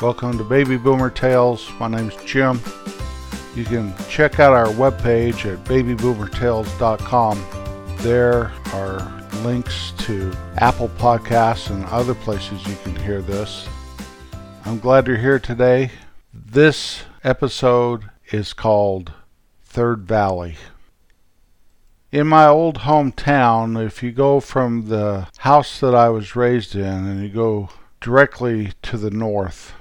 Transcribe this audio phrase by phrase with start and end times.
[0.00, 1.68] Welcome to Baby Boomer Tales.
[1.80, 2.60] My name's Jim.
[3.56, 7.96] You can check out our webpage at babyboomertales.com.
[7.96, 13.68] There are links to Apple Podcasts and other places you can hear this.
[14.64, 15.90] I'm glad you're here today.
[16.32, 19.10] This episode is called
[19.64, 20.54] Third Valley.
[22.12, 26.84] In my old hometown, if you go from the house that I was raised in
[26.84, 27.70] and you go
[28.00, 29.74] directly to the north,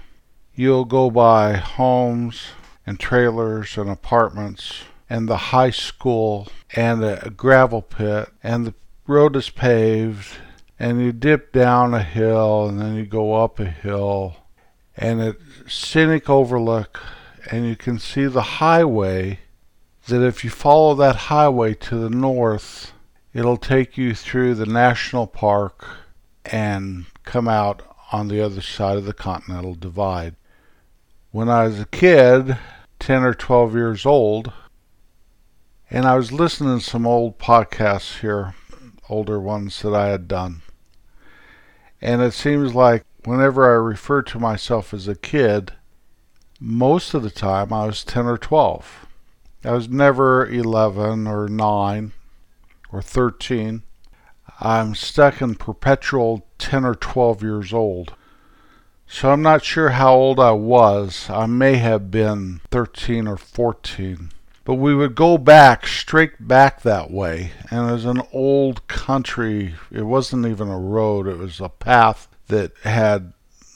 [0.58, 2.48] you'll go by homes
[2.84, 8.74] and trailers and apartments and the high school and a gravel pit and the
[9.06, 10.40] road is paved
[10.80, 14.36] and you dip down a hill and then you go up a hill
[14.96, 15.36] and a
[15.68, 17.04] scenic overlook
[17.52, 19.38] and you can see the highway
[20.08, 22.94] that if you follow that highway to the north
[23.32, 25.88] it'll take you through the national park
[26.46, 30.36] and come out on the other side of the continental divide
[31.32, 32.58] when I was a kid,
[33.00, 34.52] 10 or 12 years old,
[35.90, 38.56] and I was listening to some old podcasts here,
[39.10, 40.62] older ones that I had done.
[42.02, 45.74] And it seems like whenever I refer to myself as a kid,
[46.60, 49.06] most of the time I was 10 or 12.
[49.64, 52.12] I was never 11 or 9
[52.92, 53.84] or 13.
[54.60, 58.16] I'm stuck in perpetual 10 or 12 years old.
[59.10, 61.30] So I'm not sure how old I was.
[61.30, 64.32] I may have been 13 or 14.
[64.66, 67.52] But we would go back, straight back that way.
[67.72, 69.76] And it was an old country.
[69.90, 73.34] It wasn't even a road, it was a path that had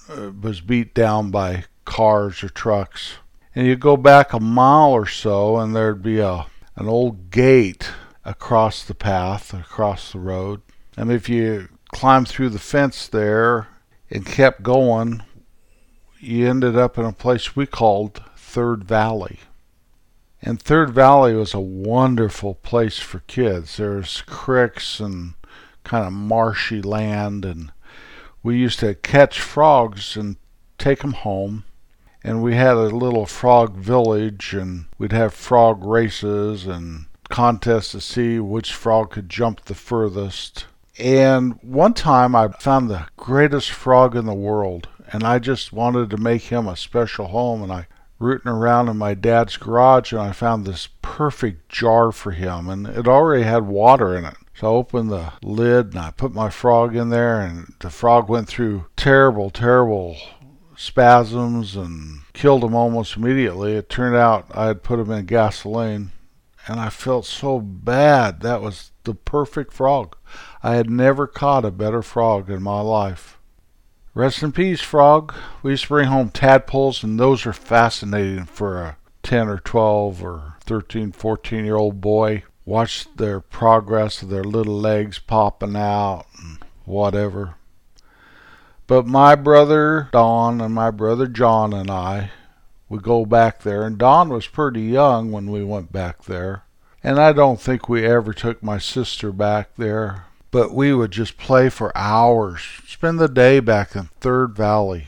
[0.09, 3.15] uh, was beat down by cars or trucks.
[3.55, 7.89] And you go back a mile or so and there'd be a an old gate
[8.23, 10.61] across the path, across the road.
[10.97, 13.67] And if you climbed through the fence there
[14.11, 15.23] and kept going,
[16.19, 19.39] you ended up in a place we called Third Valley.
[20.41, 23.77] And Third Valley was a wonderful place for kids.
[23.77, 25.35] There's creeks and
[25.83, 27.71] kind of marshy land, and
[28.43, 30.35] we used to catch frogs and
[30.77, 31.63] take them home.
[32.23, 38.01] And we had a little frog village, and we'd have frog races and contests to
[38.01, 40.65] see which frog could jump the furthest.
[41.01, 46.11] And one time I found the greatest frog in the world, and I just wanted
[46.11, 47.63] to make him a special home.
[47.63, 47.87] And I
[48.19, 52.85] rooting around in my dad's garage, and I found this perfect jar for him, and
[52.85, 54.35] it already had water in it.
[54.53, 58.29] So I opened the lid and I put my frog in there, and the frog
[58.29, 60.17] went through terrible, terrible
[60.75, 63.73] spasms and killed him almost immediately.
[63.73, 66.11] It turned out I had put him in gasoline,
[66.71, 68.39] and I felt so bad.
[68.39, 70.15] That was the perfect frog.
[70.63, 73.37] I had never caught a better frog in my life.
[74.13, 75.33] Rest in peace, frog.
[75.61, 80.23] We used to bring home tadpoles, and those are fascinating for a 10 or 12
[80.23, 82.43] or 13, 14 year old boy.
[82.63, 87.55] Watch their progress of their little legs popping out and whatever.
[88.87, 92.31] But my brother Don and my brother John and I
[92.91, 96.63] would go back there, and Don was pretty young when we went back there.
[97.01, 101.37] And I don't think we ever took my sister back there, but we would just
[101.37, 105.07] play for hours, spend the day back in Third Valley.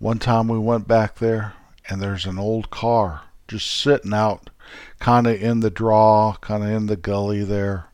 [0.00, 1.52] One time we went back there,
[1.88, 4.50] and there's an old car just sitting out,
[4.98, 7.86] kind of in the draw, kind of in the gully there.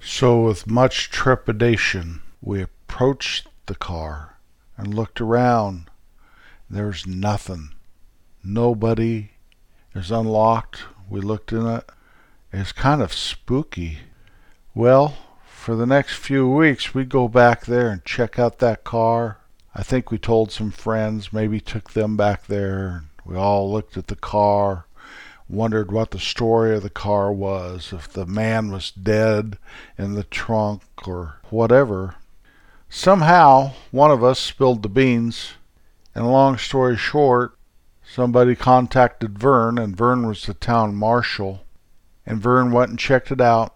[0.00, 4.38] So, with much trepidation, we approached the car
[4.76, 5.90] and looked around.
[6.70, 7.70] There's nothing.
[8.48, 9.30] Nobody.
[9.92, 10.84] is unlocked.
[11.10, 11.90] We looked in it.
[12.52, 13.98] It's kind of spooky.
[14.72, 15.16] Well,
[15.48, 19.38] for the next few weeks, we'd go back there and check out that car.
[19.74, 23.02] I think we told some friends, maybe took them back there.
[23.24, 24.86] We all looked at the car,
[25.48, 29.58] wondered what the story of the car was, if the man was dead
[29.98, 32.14] in the trunk or whatever.
[32.88, 35.54] Somehow, one of us spilled the beans,
[36.14, 37.55] and long story short,
[38.16, 41.60] somebody contacted Vern, and Vern was the town marshal,
[42.24, 43.74] and Vern went and checked it out.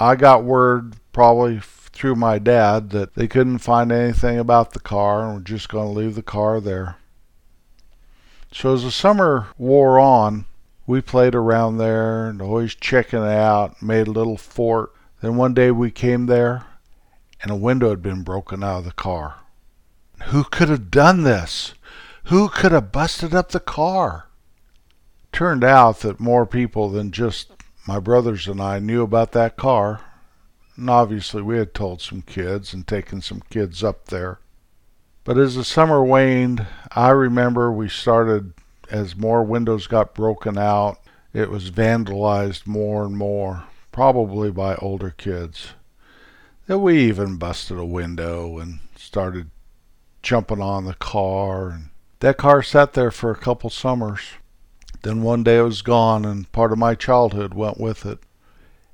[0.00, 5.24] I got word, probably through my dad, that they couldn't find anything about the car
[5.24, 6.96] and were just going to leave the car there.
[8.50, 10.46] So as the summer wore on,
[10.84, 14.92] we played around there and always checking it out, made a little fort.
[15.20, 16.66] Then one day we came there
[17.40, 19.36] and a window had been broken out of the car.
[20.24, 21.74] Who could have done this?
[22.28, 24.28] Who could have busted up the car?
[25.30, 27.52] Turned out that more people than just
[27.86, 30.00] my brothers and I knew about that car.
[30.76, 34.38] And obviously, we had told some kids and taken some kids up there.
[35.24, 38.54] But as the summer waned, I remember we started,
[38.90, 41.00] as more windows got broken out,
[41.34, 45.74] it was vandalized more and more, probably by older kids.
[46.68, 49.50] That we even busted a window and started
[50.22, 51.68] jumping on the car.
[51.68, 51.90] And
[52.24, 54.20] that car sat there for a couple summers.
[55.02, 58.18] Then one day it was gone, and part of my childhood went with it.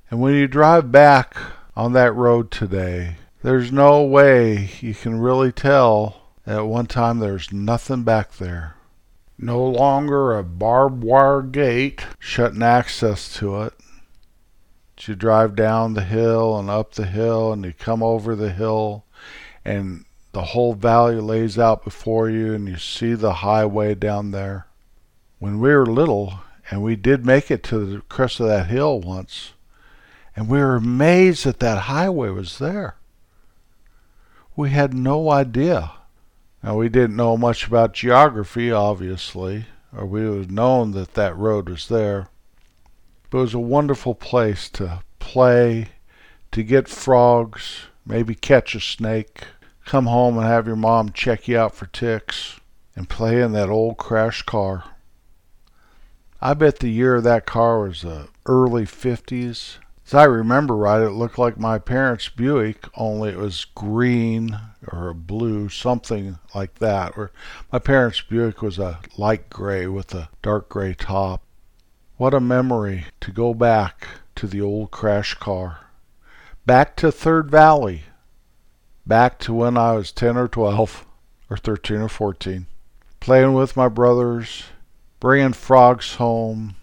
[0.09, 1.37] And when you drive back
[1.73, 7.19] on that road today, there's no way you can really tell that at one time
[7.19, 8.75] there's nothing back there.
[9.37, 13.73] No longer a barbed wire gate shutting access to it.
[14.99, 19.05] You drive down the hill and up the hill, and you come over the hill,
[19.63, 24.67] and the whole valley lays out before you, and you see the highway down there.
[25.39, 26.39] When we were little,
[26.69, 29.53] and we did make it to the crest of that hill once,
[30.35, 32.95] and we were amazed that that highway was there.
[34.55, 35.91] We had no idea.
[36.63, 41.35] Now, we didn't know much about geography, obviously, or we would have known that that
[41.35, 42.29] road was there.
[43.29, 45.89] But it was a wonderful place to play,
[46.51, 49.45] to get frogs, maybe catch a snake,
[49.85, 52.59] come home and have your mom check you out for ticks,
[52.95, 54.83] and play in that old crash car.
[56.41, 59.77] I bet the year of that car was the early 50s.
[60.07, 64.59] As I remember right, it looked like my parents' Buick, only it was green
[64.91, 67.13] or blue, something like that.
[67.15, 67.31] Or
[67.71, 71.43] my parents' Buick was a light gray with a dark gray top.
[72.17, 75.81] What a memory to go back to the old crash car.
[76.65, 78.03] Back to Third Valley.
[79.11, 81.05] Back to when I was 10 or 12
[81.49, 82.65] or 13 or 14.
[83.19, 84.63] Playing with my brothers,
[85.19, 86.77] bringing frogs home,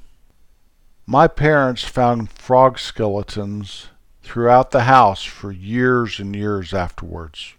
[1.06, 3.86] my parents found frog skeletons
[4.22, 7.54] throughout the house for years and years afterwards.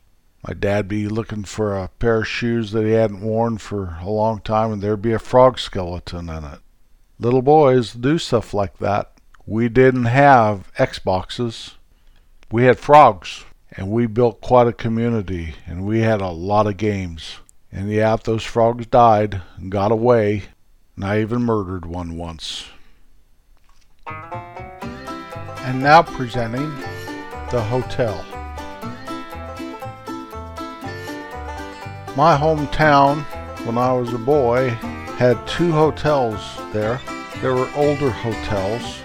[0.48, 4.10] My dad be looking for a pair of shoes that he hadn't worn for a
[4.12, 6.60] long time, and there'd be a frog skeleton in it.
[7.18, 9.14] Little boys do stuff like that.
[9.48, 11.74] We didn't have Xboxes.
[12.52, 16.78] We had frogs, and we built quite a community, and we had a lot of
[16.78, 17.38] games.
[17.72, 20.44] And yeah, those frogs died and got away,
[20.96, 22.66] and I even murdered one once.
[24.08, 26.70] And now presenting
[27.52, 28.26] the hotel.
[32.16, 33.24] My hometown,
[33.66, 34.70] when I was a boy,
[35.20, 36.42] had two hotels
[36.74, 37.00] there.
[37.42, 39.00] There were older hotels,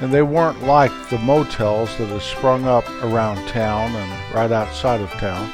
[0.00, 5.00] and they weren't like the motels that had sprung up around town and right outside
[5.00, 5.52] of town.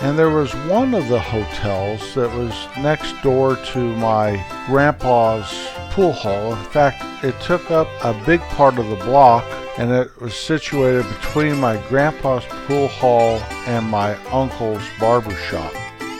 [0.00, 6.12] And there was one of the hotels that was next door to my grandpa's pool
[6.12, 6.54] hall.
[6.54, 9.44] In fact, it took up a big part of the block
[9.78, 15.72] and it was situated between my grandpa's pool hall and my uncle's barber shop.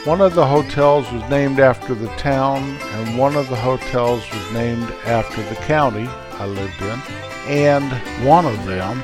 [0.05, 4.51] One of the hotels was named after the town, and one of the hotels was
[4.51, 6.07] named after the county
[6.39, 7.32] I lived in.
[7.47, 7.91] And
[8.25, 8.99] one of them,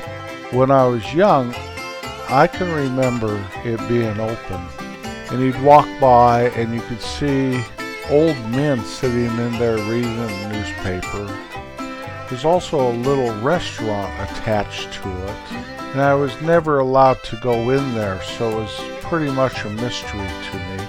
[0.50, 1.54] when I was young,
[2.28, 4.60] I can remember it being open.
[5.30, 7.62] And you'd walk by and you could see
[8.08, 11.26] old men sitting in there reading the newspaper.
[12.28, 15.52] There's also a little restaurant attached to it,
[15.92, 19.70] and I was never allowed to go in there, so it was pretty much a
[19.70, 20.88] mystery to me.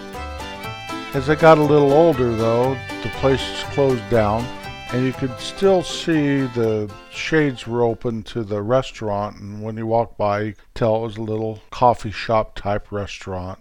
[1.13, 4.45] As I got a little older, though, the place closed down,
[4.93, 9.87] and you could still see the shades were open to the restaurant, and when you
[9.87, 13.59] walked by, you could tell it was a little coffee shop type restaurant.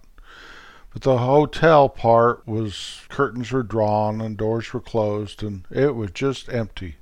[0.93, 6.11] But the hotel part was curtains were drawn and doors were closed, and it was
[6.11, 6.97] just empty.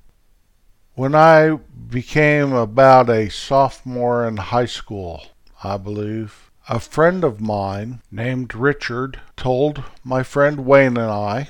[0.94, 1.52] When I
[1.88, 5.22] became about a sophomore in high school,
[5.64, 11.48] I believe, a friend of mine named Richard told my friend Wayne and I,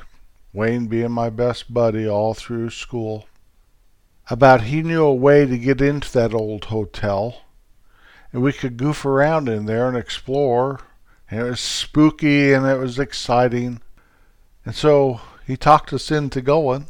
[0.52, 3.26] Wayne being my best buddy all through school,
[4.30, 7.42] about he knew a way to get into that old hotel,
[8.32, 10.80] and we could goof around in there and explore
[11.30, 13.80] and it was spooky and it was exciting.
[14.64, 16.86] And so he talked us into going.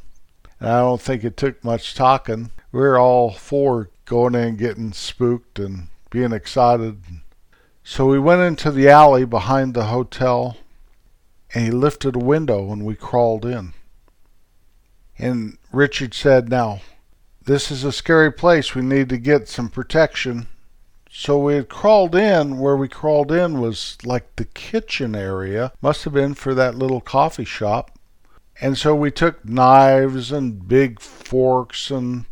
[0.61, 2.51] And I don't think it took much talking.
[2.73, 7.03] We were all four going in getting spooked and being excited.
[7.83, 10.57] So we went into the alley behind the hotel
[11.55, 13.73] and he lifted a window and we crawled in.
[15.19, 16.81] And Richard said, Now,
[17.45, 18.75] this is a scary place.
[18.75, 20.49] We need to get some protection.
[21.11, 22.59] So we had crawled in.
[22.59, 25.73] Where we crawled in was like the kitchen area.
[25.81, 27.99] Must have been for that little coffee shop.
[28.61, 32.27] And so we took knives and big forks and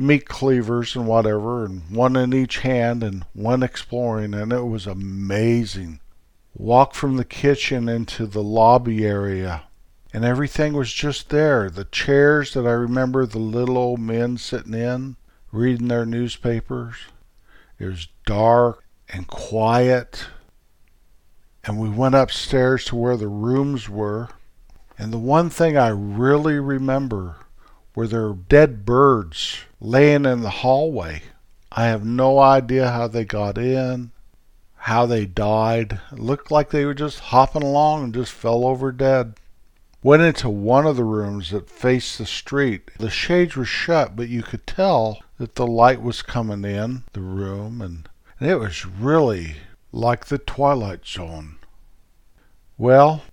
[0.00, 4.86] meat cleavers and whatever, and one in each hand and one exploring, and it was
[4.86, 5.99] amazing.
[6.60, 9.62] Walked from the kitchen into the lobby area,
[10.12, 11.70] and everything was just there.
[11.70, 15.16] The chairs that I remember the little old men sitting in,
[15.52, 16.96] reading their newspapers.
[17.78, 20.26] It was dark and quiet.
[21.64, 24.28] And we went upstairs to where the rooms were.
[24.98, 27.36] And the one thing I really remember
[27.94, 31.22] were there dead birds laying in the hallway.
[31.72, 34.12] I have no idea how they got in,
[34.84, 36.00] how they died.
[36.10, 39.34] It looked like they were just hopping along and just fell over dead.
[40.02, 42.90] Went into one of the rooms that faced the street.
[42.98, 47.20] The shades were shut, but you could tell that the light was coming in the
[47.20, 48.08] room, and,
[48.38, 49.56] and it was really
[49.92, 51.56] like the Twilight Zone.
[52.78, 53.24] Well,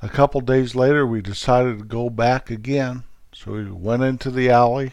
[0.00, 3.02] a couple days later, we decided to go back again.
[3.32, 4.92] So we went into the alley,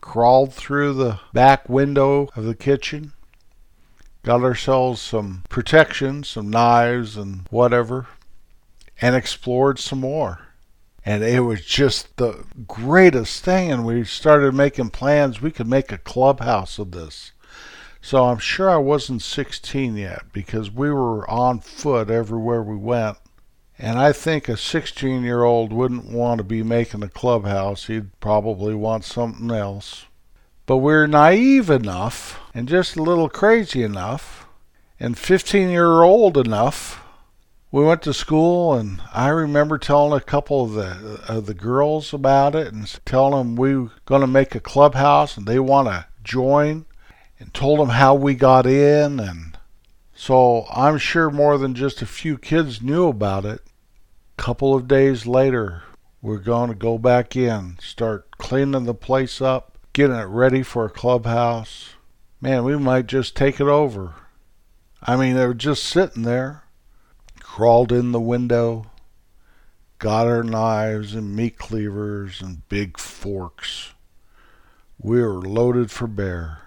[0.00, 3.12] crawled through the back window of the kitchen,
[4.24, 8.06] got ourselves some protection, some knives and whatever,
[9.00, 10.40] and explored some more.
[11.04, 13.70] And it was just the greatest thing.
[13.70, 15.42] And we started making plans.
[15.42, 17.32] We could make a clubhouse of this.
[18.00, 23.18] So I'm sure I wasn't 16 yet because we were on foot everywhere we went.
[23.78, 27.86] And I think a 16 year old wouldn't want to be making a clubhouse.
[27.86, 30.06] He'd probably want something else.
[30.66, 34.46] But we're naive enough and just a little crazy enough
[34.98, 37.00] and 15 year old enough.
[37.70, 42.14] We went to school, and I remember telling a couple of the of the girls
[42.14, 45.88] about it and telling them we were going to make a clubhouse and they want
[45.88, 46.86] to join,
[47.40, 49.58] and told them how we got in and
[50.14, 53.60] so I'm sure more than just a few kids knew about it.
[54.38, 55.82] A Couple of days later,
[56.22, 60.84] we're going to go back in, start cleaning the place up, getting it ready for
[60.84, 61.90] a clubhouse.
[62.40, 64.14] Man, we might just take it over.
[65.00, 66.64] I mean, they were just sitting there.
[67.40, 68.86] Crawled in the window,
[70.00, 73.92] got our knives and meat cleavers and big forks.
[74.98, 76.62] We were loaded for bear.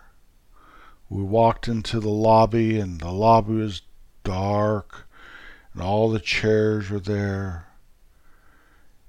[1.09, 3.81] We walked into the lobby, and the lobby was
[4.23, 5.07] dark,
[5.73, 7.67] and all the chairs were there.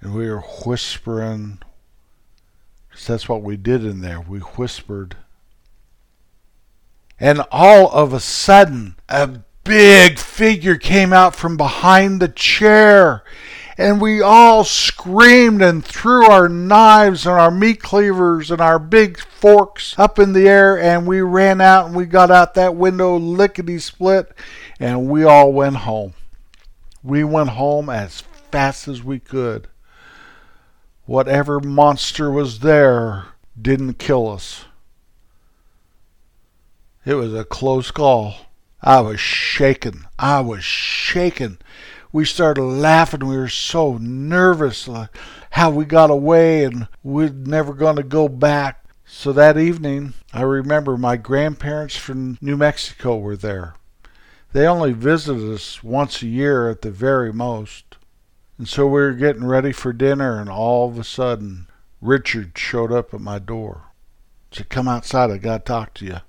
[0.00, 1.60] And we were whispering.
[3.06, 4.20] That's what we did in there.
[4.20, 5.16] We whispered.
[7.20, 13.24] And all of a sudden, a big figure came out from behind the chair
[13.78, 19.20] and we all screamed and threw our knives and our meat cleavers and our big
[19.20, 23.16] forks up in the air and we ran out and we got out that window
[23.16, 24.32] lickety split
[24.80, 26.14] and we all went home.
[27.04, 29.68] We went home as fast as we could.
[31.08, 33.26] Whatever monster was there
[33.60, 34.66] didn't kill us.
[37.04, 38.36] It was a close call.
[38.80, 40.06] I was shaken.
[40.18, 41.58] I was shaken
[42.12, 43.26] we started laughing.
[43.26, 44.88] We were so nervous
[45.50, 48.84] how we got away and we're never going to go back.
[49.04, 53.74] So that evening, I remember my grandparents from New Mexico were there.
[54.52, 57.87] They only visited us once a year at the very most.
[58.58, 61.68] And so we were getting ready for dinner, and all of a sudden,
[62.00, 63.84] Richard showed up at my door.
[64.50, 66.20] Said, Come outside, I got to talk to you.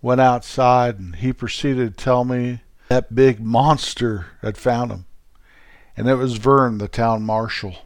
[0.00, 5.06] Went outside, and he proceeded to tell me that big monster had found him
[5.96, 7.76] and it was Vern, the town marshal.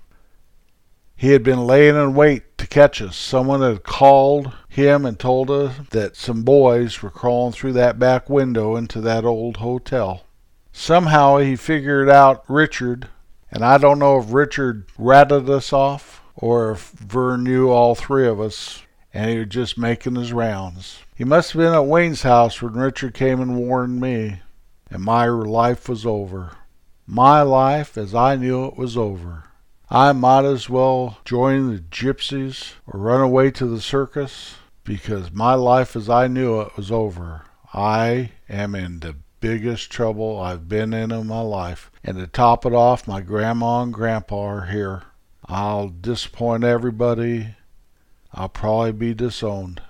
[1.17, 3.17] He had been laying in wait to catch us.
[3.17, 8.29] Someone had called him and told us that some boys were crawling through that back
[8.29, 10.25] window into that old hotel.
[10.73, 13.09] Somehow he figured out Richard,
[13.50, 18.26] and I don't know if Richard ratted us off or if Vern knew all three
[18.26, 18.83] of us
[19.15, 20.99] and he was just making his rounds.
[21.15, 24.43] He must have been at Wayne's house when Richard came and warned me,
[24.91, 26.53] and my life was over.
[27.07, 29.45] My life as I knew it was over.
[29.88, 35.55] I might as well join the gypsies or run away to the circus because my
[35.55, 37.43] life as I knew it was over.
[37.73, 41.88] I am in the biggest trouble I've been in in my life.
[42.03, 45.05] And to top it off, my grandma and grandpa are here.
[45.45, 47.55] I'll disappoint everybody.
[48.35, 49.83] I'll probably be disowned.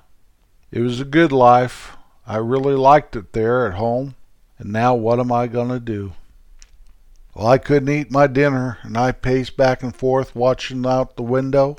[0.71, 1.97] It was a good life.
[2.27, 4.15] I really liked it there at home.
[4.59, 6.13] And now what am I going to do?
[7.35, 11.23] Well, I couldn't eat my dinner, and I paced back and forth, watching out the
[11.23, 11.79] window,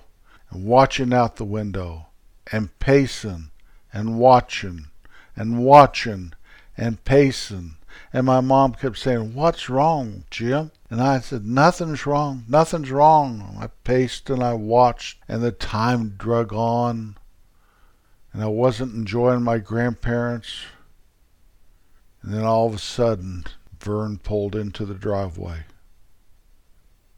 [0.49, 2.07] and watching out the window,
[2.51, 3.51] and pacing,
[3.93, 4.87] and watching,
[5.35, 6.33] and watching,
[6.77, 7.75] and pacing.
[8.13, 10.71] And my mom kept saying, What's wrong, Jim?
[10.89, 13.57] And I said, Nothing's wrong, nothing's wrong.
[13.59, 17.17] I paced and I watched, and the time drug on,
[18.31, 20.65] and I wasn't enjoying my grandparents.
[22.21, 23.45] And then all of a sudden,
[23.79, 25.63] Vern pulled into the driveway.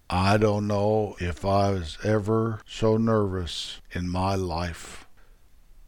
[0.10, 5.06] I don't know if I was ever so nervous in my life.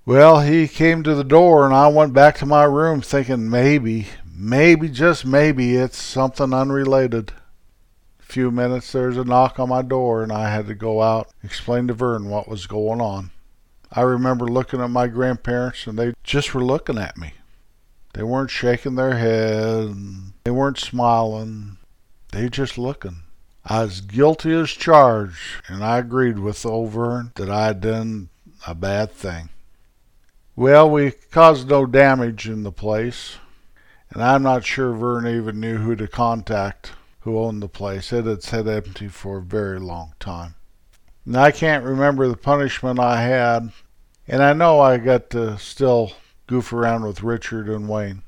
[0.03, 4.07] Well, he came to the door, and I went back to my room thinking maybe,
[4.35, 7.33] maybe, just maybe, it's something unrelated.
[8.19, 11.29] A few minutes, there's a knock on my door, and I had to go out,
[11.43, 13.29] explain to Vern what was going on.
[13.91, 17.33] I remember looking at my grandparents, and they just were looking at me.
[18.13, 19.95] They weren't shaking their head,
[20.43, 21.77] they weren't smiling,
[22.31, 23.17] they were just looking.
[23.63, 28.29] I was guilty as charged, and I agreed with old Vern that I had done
[28.65, 29.49] a bad thing.
[30.61, 33.37] Well, we caused no damage in the place,
[34.11, 36.91] and I'm not sure Vern even knew who to contact
[37.21, 38.13] who owned the place.
[38.13, 40.53] It had sat empty for a very long time.
[41.25, 43.71] And I can't remember the punishment I had,
[44.27, 46.11] and I know I got to still
[46.45, 48.21] goof around with Richard and Wayne.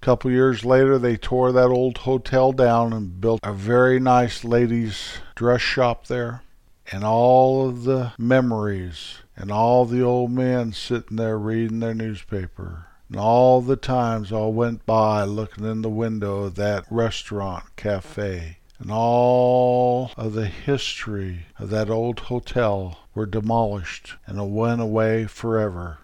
[0.00, 4.44] A couple years later, they tore that old hotel down and built a very nice
[4.44, 6.44] ladies' dress shop there.
[6.92, 12.86] And all of the memories and all the old men sitting there reading their newspaper,
[13.08, 18.58] and all the times I went by looking in the window of that restaurant cafe,
[18.78, 25.98] and all of the history of that old hotel were demolished and went away forever.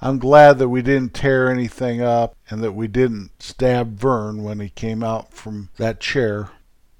[0.00, 4.60] I'm glad that we didn't tear anything up and that we didn't stab Vern when
[4.60, 6.48] he came out from that chair.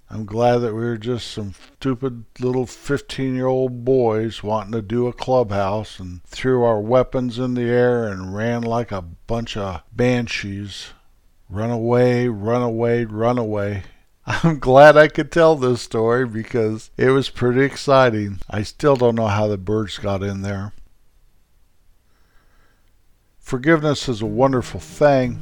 [0.09, 4.83] I'm glad that we were just some stupid little 15 year old boys wanting to
[4.83, 9.57] do a clubhouse and threw our weapons in the air and ran like a bunch
[9.57, 10.91] of banshees.
[11.49, 13.83] Run away, run away, run away.
[14.27, 18.41] I'm glad I could tell this story because it was pretty exciting.
[18.49, 20.73] I still don't know how the birds got in there.
[23.41, 25.39] Forgiveness is a wonderful thing.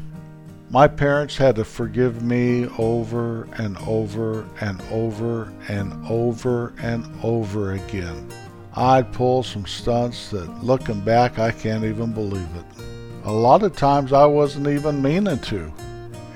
[0.71, 7.73] My parents had to forgive me over and over and over and over and over
[7.75, 8.29] again.
[8.75, 12.85] I'd pull some stunts that, looking back, I can't even believe it.
[13.25, 15.73] A lot of times I wasn't even meaning to.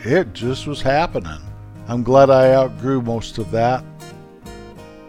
[0.05, 1.41] It just was happening.
[1.89, 3.83] I'm glad I outgrew most of that.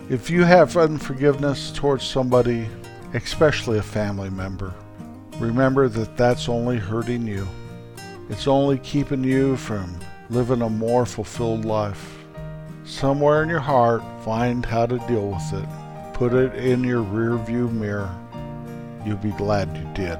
[0.09, 2.67] If you have unforgiveness towards somebody,
[3.13, 4.73] especially a family member,
[5.37, 7.47] remember that that's only hurting you.
[8.29, 12.15] It's only keeping you from living a more fulfilled life.
[12.85, 16.13] Somewhere in your heart, find how to deal with it.
[16.13, 18.15] Put it in your rearview mirror.
[19.03, 20.19] You'll be glad you did.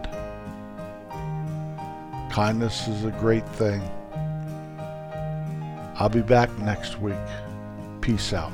[2.32, 3.82] Kindness is a great thing.
[5.96, 7.14] I'll be back next week.
[8.02, 8.54] Peace out.